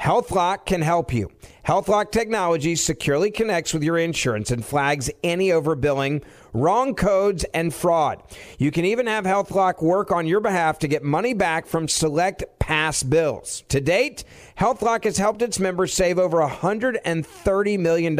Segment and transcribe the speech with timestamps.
[0.00, 1.30] HealthLock can help you.
[1.66, 6.22] HealthLock technology securely connects with your insurance and flags any overbilling,
[6.52, 8.22] wrong codes, and fraud.
[8.58, 12.44] You can even have HealthLock work on your behalf to get money back from select
[12.58, 13.64] past bills.
[13.68, 14.24] To date,
[14.58, 18.18] HealthLock has helped its members save over $130 million.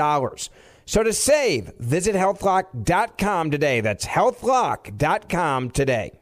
[0.87, 3.81] So to save, visit healthlock.com today.
[3.81, 6.13] That's healthlock.com today.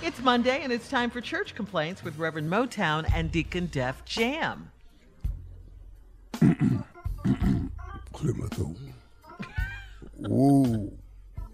[0.00, 4.70] It's Monday, and it's time for church complaints with Reverend Motown and Deacon Def Jam.
[8.12, 8.94] Clementine.
[10.16, 10.92] Whoa,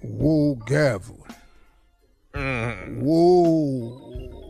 [0.03, 1.23] whoa, Gavin.
[2.35, 3.99] Whoa,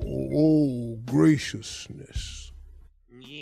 [0.03, 2.53] whoa, graciousness.
[3.11, 3.37] Yeah.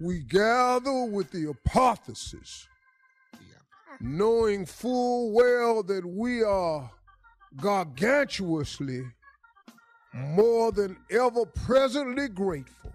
[0.00, 2.68] We gather with the apotheosis,
[4.00, 6.90] knowing full well that we are
[7.56, 9.04] gargantuously
[10.14, 12.92] more than ever presently grateful,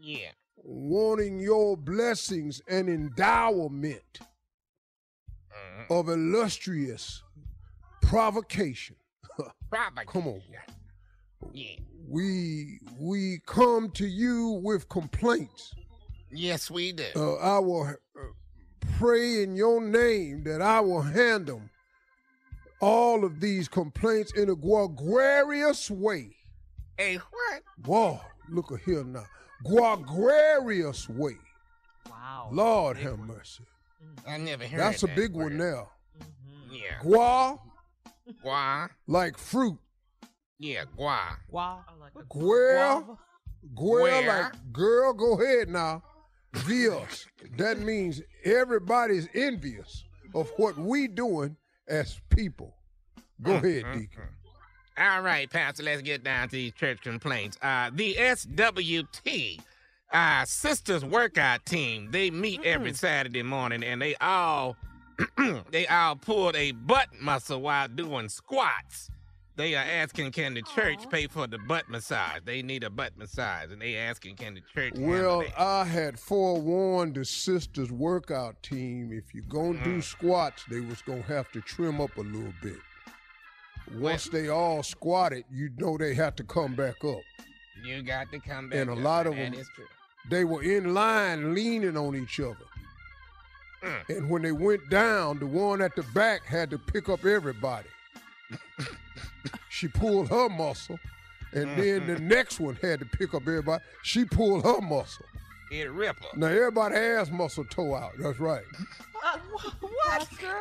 [0.00, 0.30] Yeah.
[0.68, 4.20] Wanting your blessings and endowment
[5.88, 7.22] of illustrious
[8.02, 8.96] provocation.
[9.70, 10.04] Probably.
[10.06, 10.42] Come on.
[11.52, 11.76] Yeah.
[12.08, 15.74] We we come to you with complaints.
[16.30, 17.04] Yes, we do.
[17.14, 18.20] Uh, I will uh,
[18.98, 21.62] pray in your name that I will handle
[22.80, 26.34] all of these complaints in a gregarious way.
[26.96, 27.62] Hey, what?
[27.84, 28.20] Whoa,
[28.50, 29.24] look here now.
[29.64, 31.36] Gregarious way.
[32.08, 32.48] Wow.
[32.52, 33.64] Lord have mercy.
[34.26, 35.52] I never heard That's a big word.
[35.52, 35.90] one now.
[36.18, 36.74] Mm-hmm.
[36.74, 37.02] Yeah.
[37.02, 37.58] Gua,
[38.42, 38.88] Gua.
[39.06, 39.78] like fruit.
[40.58, 41.38] Yeah, gua.
[41.48, 41.84] Wow.
[42.28, 43.16] Guel,
[43.74, 46.02] guel, like girl, go ahead now.
[46.54, 47.26] Vios.
[47.56, 50.04] That means everybody's envious
[50.34, 52.74] of what we doing as people.
[53.42, 53.66] Go mm-hmm.
[53.66, 54.28] ahead, Deacon.
[54.98, 57.56] All right, Pastor, let's get down to these church complaints.
[57.62, 59.60] Uh, the SWT,
[60.12, 64.76] uh, Sisters Workout Team, they meet every Saturday morning and they all
[65.70, 69.10] they all pulled a butt muscle while doing squats.
[69.54, 72.42] They are asking, can the church pay for the butt massage?
[72.44, 75.42] They need a butt massage, and they asking, can the church Well.
[75.58, 81.22] I had forewarned the sisters workout team if you're gonna do squats, they was gonna
[81.22, 82.78] have to trim up a little bit.
[83.96, 87.20] Once they all squatted, you know they had to come back up.
[87.84, 88.78] You got to come back.
[88.78, 88.98] And a up.
[88.98, 89.54] lot of them-
[90.30, 92.56] They were in line leaning on each other.
[94.08, 97.88] And when they went down, the one at the back had to pick up everybody.
[99.70, 100.98] she pulled her muscle,
[101.52, 103.82] and then the next one had to pick up everybody.
[104.02, 105.24] She pulled her muscle.
[105.70, 106.28] It ripple.
[106.34, 108.12] Now everybody ass muscle toe out.
[108.18, 108.64] That's right.
[109.24, 109.38] Uh,
[109.80, 109.94] what?
[110.08, 110.56] Pastor?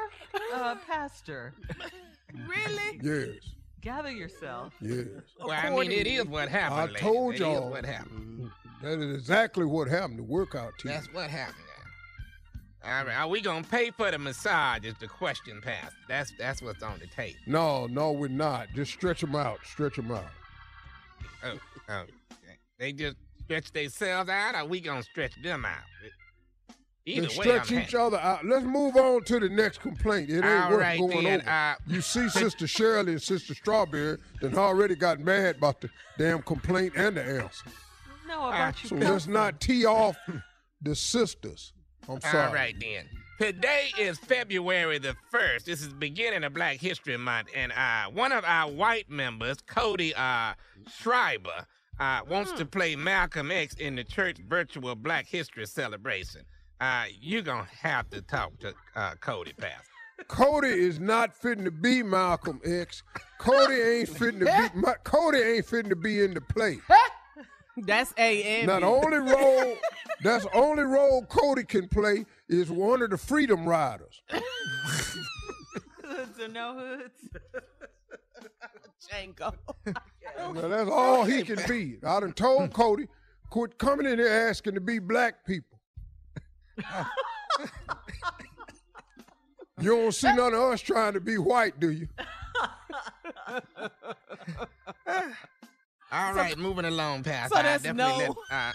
[0.54, 1.54] Uh, Pastor.
[2.34, 3.00] really?
[3.02, 3.54] Yes.
[3.82, 4.74] Gather yourself.
[4.82, 5.06] Yes.
[5.40, 6.80] Well, I mean, it is what happened.
[6.80, 7.00] I lady.
[7.00, 7.70] told It is y'all.
[7.70, 8.50] what happened.
[8.82, 10.20] That is exactly what happened.
[10.20, 10.92] The workout team.
[10.92, 11.64] That's what happened.
[12.84, 14.86] All right, are we gonna pay for the massage?
[14.86, 15.96] Is the question, Pastor?
[16.08, 17.36] That's that's what's on the tape.
[17.46, 18.68] No, no, we're not.
[18.76, 19.60] Just stretch them out.
[19.66, 20.24] Stretch them out.
[21.44, 21.58] Oh,
[21.90, 22.04] oh,
[22.80, 25.84] they just stretch themselves out, or we gonna stretch them out?
[27.08, 27.98] Either Let's way, stretch I'm each happy.
[27.98, 28.46] other out.
[28.46, 30.30] Let's move on to the next complaint.
[30.30, 31.50] It ain't All worth right, going then, over.
[31.50, 36.42] uh, you see, Sister Shirley and Sister Strawberry then already got mad about the damn
[36.42, 37.66] complaint and the answer.
[38.28, 38.90] No, about you.
[38.90, 39.12] So Pastor.
[39.14, 40.18] let's not tee off
[40.82, 41.72] the sisters.
[42.10, 42.48] I'm sorry.
[42.48, 43.06] All right then.
[43.40, 45.64] Today is February the 1st.
[45.64, 47.50] This is the beginning of Black History Month.
[47.56, 50.56] And uh, one of our white members, Cody uh,
[50.92, 51.68] Schreiber,
[52.00, 56.42] uh, wants to play Malcolm X in the church virtual Black History celebration.
[56.80, 59.82] Uh, you're going to have to talk to uh, Cody, Pastor.
[60.28, 63.04] Cody is not fitting to be Malcolm X.
[63.40, 64.80] Cody ain't fitting to be.
[64.80, 66.80] My, Cody ain't fitting to be in the play.
[67.78, 69.78] That's A and Now the only role,
[70.24, 74.24] that's the only role Cody can play is one of the Freedom Riders.
[76.04, 77.30] hoods or no hoods.
[79.08, 79.54] Django.
[80.56, 81.98] Now that's all he can be.
[82.04, 83.08] I done told Cody,
[83.52, 85.77] quit coming in here asking to be black people.
[89.80, 92.08] You don't see none of us trying to be white, do you?
[96.10, 97.54] All right, moving along, Pastor.
[97.56, 98.36] so I that's definitely no.
[98.50, 98.72] let, uh,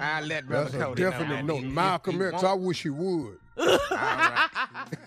[0.00, 1.56] I'll let Brother That's a Cody know definite that no.
[1.56, 3.38] he- he- Malcolm he I wish he would.
[3.56, 4.48] All right.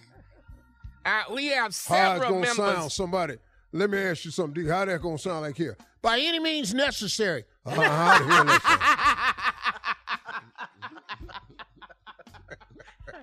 [1.05, 2.55] Uh, we have How it's several gonna members.
[2.57, 2.91] sound?
[2.91, 3.37] Somebody,
[3.71, 4.61] let me ask you something.
[4.65, 4.69] D.
[4.69, 5.77] How that gonna sound like here?
[6.01, 7.45] By any means necessary.
[7.65, 9.47] Uh, how the hell that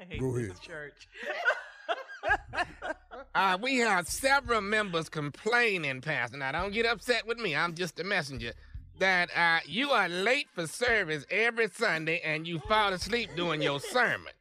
[0.04, 0.60] I hate Go this ahead.
[0.60, 1.08] church.
[3.36, 6.36] Uh, we have several members complaining, Pastor.
[6.36, 7.56] Now, don't get upset with me.
[7.56, 8.52] I'm just a messenger.
[9.00, 13.80] That uh, you are late for service every Sunday and you fall asleep during your
[13.80, 14.32] sermon.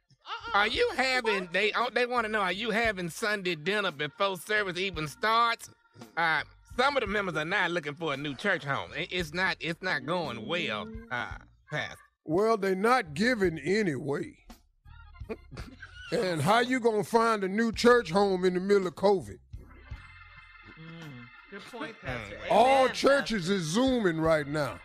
[0.54, 1.48] Are you having?
[1.52, 2.38] They oh, they want to know.
[2.40, 5.68] Are you having Sunday dinner before service even starts?
[6.16, 6.42] Uh,
[6.76, 8.92] some of the members are not looking for a new church home.
[8.96, 9.56] It- It's not.
[9.58, 11.38] It's not going well, uh,
[11.68, 11.98] Pastor.
[12.24, 14.36] Well, they're not giving anyway.
[16.12, 19.38] And how you gonna find a new church home in the middle of COVID?
[20.78, 22.06] Mm, good point, mm.
[22.06, 22.36] Pastor.
[22.50, 24.78] All Amen, churches is zooming right now.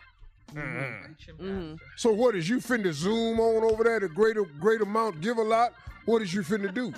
[0.54, 0.60] Mm-hmm.
[0.60, 1.08] mm-hmm.
[1.08, 1.34] Pastor.
[1.38, 5.38] Preaching, So what is you finna zoom on over there to greater great amount, give
[5.38, 5.74] a lot?
[6.06, 6.94] What is you finna do?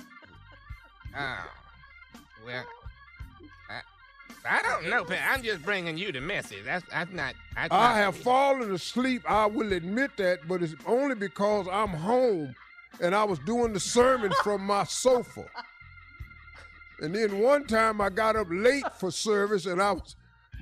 [1.18, 1.44] Oh,
[2.46, 2.64] well,
[3.68, 5.20] I, I don't know, Pat.
[5.30, 6.64] I'm just bringing you the message.
[6.64, 7.34] That's that's not.
[7.54, 9.22] That's I not- have fallen asleep.
[9.28, 12.54] I will admit that, but it's only because I'm home
[13.00, 15.46] and I was doing the sermon from my sofa.
[17.00, 20.14] And then one time I got up late for service and I was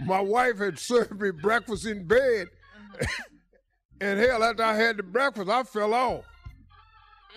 [0.07, 2.49] my wife had served me breakfast in bed.
[4.01, 6.25] and hell, after I had the breakfast, I fell off.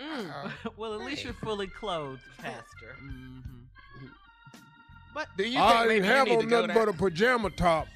[0.02, 0.30] Mm.
[0.30, 2.96] Uh, well, at least you're fully clothed, Pastor.
[3.04, 4.08] Mm-hmm.
[5.14, 6.90] But Do you I think didn't maybe have you need on to go nothing but
[6.90, 7.88] a pajama top.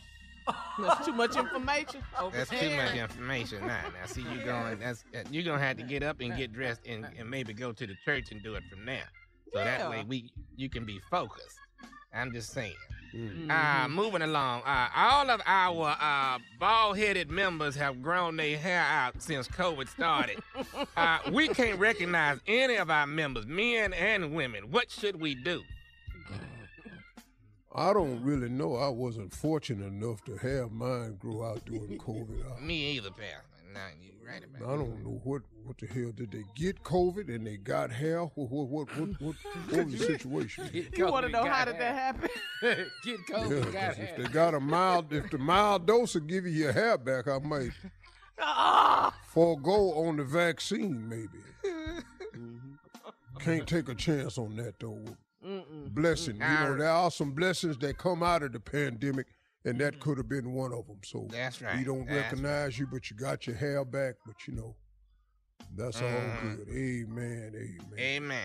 [0.79, 2.01] that's too much information.
[2.31, 3.81] That's too much information now.
[3.99, 4.79] Now, see, you going.
[4.79, 7.71] That's uh, you're gonna have to get up and get dressed and, and maybe go
[7.71, 9.09] to the church and do it from there.
[9.53, 11.57] So that way we you can be focused.
[12.13, 12.73] I'm just saying.
[13.15, 13.49] Mm.
[13.49, 14.63] Uh, moving along.
[14.65, 20.39] Uh, all of our uh, bald-headed members have grown their hair out since COVID started.
[20.97, 24.71] uh, we can't recognize any of our members, men and women.
[24.71, 25.63] What should we do?
[27.77, 28.75] I don't really know.
[28.75, 32.59] I wasn't fortunate enough to have mine grow out during COVID.
[32.61, 33.27] Me either, pal.
[33.73, 37.27] No, you right about I don't know what what the hell did they get COVID
[37.33, 38.21] and they got hair?
[38.23, 39.35] What what what what, what,
[39.69, 40.69] what was the situation?
[40.95, 42.29] You want to know how did that happen?
[42.61, 42.87] Get
[43.29, 44.15] Yeah, COVID, 'cause got if hair.
[44.17, 47.37] they got a mild, if the mild dose will give you your hair back, I
[47.39, 47.71] might
[48.39, 49.13] ah!
[49.27, 51.43] forego on the vaccine, maybe.
[53.39, 55.03] Can't take a chance on that though.
[55.89, 59.27] Blessing, you know, there are some blessings that come out of the pandemic,
[59.65, 60.99] and that could have been one of them.
[61.03, 61.77] So That's right.
[61.77, 64.15] we don't That's recognize you, but you got your hair back.
[64.25, 64.75] But you know,
[65.75, 66.09] that's all
[66.41, 66.67] good.
[66.69, 67.53] Amen.
[67.55, 68.39] Amen.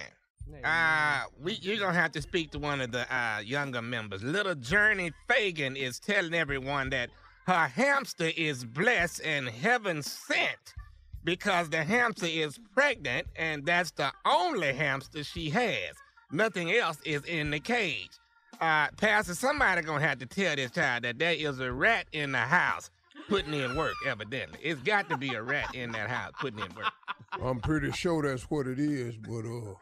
[0.48, 0.64] Amen.
[0.64, 4.22] Uh, we you're gonna have to speak to one of the uh, younger members.
[4.22, 7.10] Little Journey Fagan is telling everyone that
[7.46, 10.74] her hamster is blessed and heaven sent
[11.24, 15.94] because the hamster is pregnant and that's the only hamster she has.
[16.32, 18.10] Nothing else is in the cage.
[18.60, 22.32] Uh, Pastor, somebody gonna have to tell this child that there is a rat in
[22.32, 22.90] the house.
[23.28, 24.58] putting in work, evidently.
[24.62, 26.92] It's got to be a rat in that house putting in work.
[27.42, 29.74] I'm pretty sure that's what it is, but uh,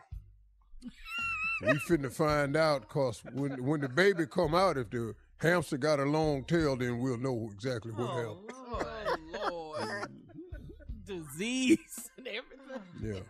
[1.62, 6.00] we finna find out cause when when the baby come out, if the hamster got
[6.00, 8.50] a long tail, then we'll know exactly what happened.
[8.52, 10.08] Oh, Lord.
[11.06, 12.82] Disease and everything.
[13.02, 13.20] Yeah.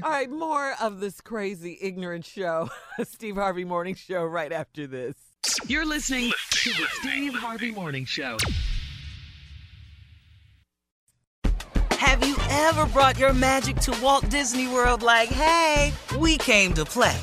[0.00, 2.70] All right, more of this crazy, ignorant show.
[3.02, 5.16] Steve Harvey Morning Show right after this.
[5.66, 8.38] You're listening to the Steve Harvey Morning Show.
[11.90, 16.84] Have you ever brought your magic to Walt Disney World like, hey, we came to
[16.84, 17.16] play?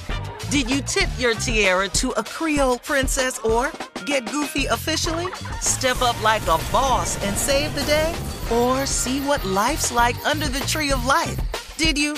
[0.49, 3.71] Did you tip your tiara to a Creole princess or
[4.05, 5.27] get goofy officially?
[5.61, 8.13] Step up like a boss and save the day?
[8.51, 11.39] Or see what life's like under the tree of life?
[11.77, 12.17] Did you?